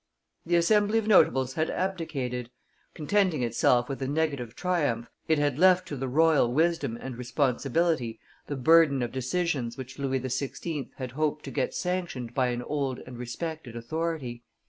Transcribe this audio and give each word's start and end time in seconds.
The 0.47 0.55
Assembly 0.55 0.97
of 0.97 1.07
notables 1.07 1.53
had 1.53 1.69
abdicated; 1.69 2.49
contenting 2.95 3.43
itself 3.43 3.87
with 3.87 4.01
a 4.01 4.07
negative 4.07 4.55
triumph, 4.55 5.11
it 5.27 5.37
had 5.37 5.59
left 5.59 5.87
to 5.89 5.95
the 5.95 6.07
royal 6.07 6.51
wisdom 6.51 6.97
and 6.99 7.15
responsibility 7.15 8.19
the 8.47 8.55
burden 8.55 9.03
of 9.03 9.11
decisions 9.11 9.77
which 9.77 9.99
Louis 9.99 10.19
XVI. 10.19 10.89
had 10.95 11.11
hoped 11.11 11.45
to 11.45 11.51
get 11.51 11.75
sanctioned 11.75 12.33
by 12.33 12.47
an 12.47 12.63
old 12.63 12.97
and 12.97 13.19
respected 13.19 13.75
authority. 13.75 14.43